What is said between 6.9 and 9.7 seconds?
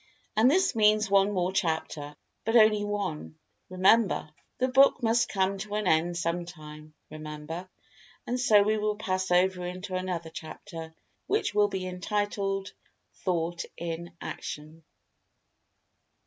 remember. And, so we will pass over